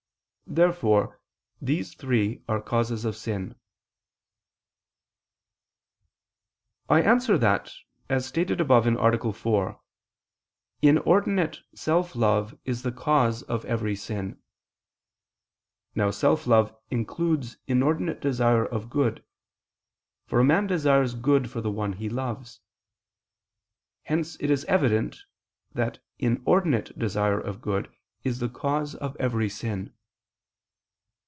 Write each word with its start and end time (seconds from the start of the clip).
Therefore 0.51 1.17
these 1.61 1.93
three 1.93 2.43
are 2.49 2.59
causes 2.61 3.05
of 3.05 3.15
sin. 3.15 3.55
I 6.89 7.01
answer 7.01 7.37
that, 7.37 7.71
As 8.09 8.25
stated 8.25 8.59
above 8.59 8.85
(A. 8.85 9.31
4), 9.33 9.81
inordinate 10.81 11.61
self 11.73 12.17
love 12.17 12.59
is 12.65 12.83
the 12.83 12.91
cause 12.91 13.43
of 13.43 13.63
every 13.63 13.95
sin. 13.95 14.41
Now 15.95 16.11
self 16.11 16.45
love 16.45 16.75
includes 16.89 17.55
inordinate 17.67 18.19
desire 18.19 18.65
of 18.65 18.89
good: 18.89 19.23
for 20.25 20.41
a 20.41 20.43
man 20.43 20.67
desires 20.67 21.13
good 21.15 21.49
for 21.49 21.61
the 21.61 21.71
one 21.71 21.93
he 21.93 22.09
loves. 22.09 22.59
Hence 24.03 24.35
it 24.41 24.51
is 24.51 24.65
evident 24.65 25.21
that 25.71 26.03
inordinate 26.19 26.99
desire 26.99 27.39
of 27.39 27.61
good 27.61 27.95
is 28.25 28.39
the 28.39 28.49
cause 28.49 28.95
of 28.95 29.15
every 29.15 29.47
sin. 29.47 29.93